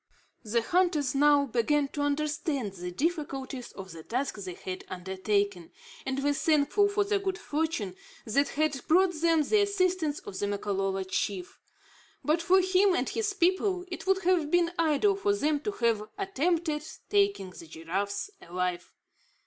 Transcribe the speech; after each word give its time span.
The 0.43 0.63
hunters 0.63 1.13
now 1.13 1.45
began 1.45 1.87
to 1.89 2.01
understand 2.01 2.73
the 2.73 2.89
difficulties 2.89 3.71
of 3.73 3.91
the 3.91 4.01
task 4.01 4.33
they 4.37 4.55
had 4.55 4.83
undertaken, 4.87 5.71
and 6.07 6.23
were 6.23 6.33
thankful 6.33 6.87
for 6.87 7.03
the 7.03 7.19
good 7.19 7.37
fortune 7.37 7.95
that 8.25 8.49
had 8.49 8.81
brought 8.87 9.13
them 9.21 9.43
the 9.43 9.61
assistance 9.61 10.17
of 10.21 10.39
the 10.39 10.47
Makololo 10.47 11.03
chief. 11.03 11.59
But 12.23 12.41
for 12.41 12.61
him 12.61 12.95
and 12.95 13.09
his 13.09 13.33
people, 13.33 13.85
it 13.91 14.07
would 14.07 14.23
have 14.23 14.49
been 14.49 14.71
idle 14.79 15.15
for 15.15 15.35
them 15.35 15.59
to 15.59 15.71
have 15.73 16.09
attempted 16.17 16.83
taking 17.11 17.51
the 17.51 17.67
giraffes 17.67 18.31
alive. 18.41 18.91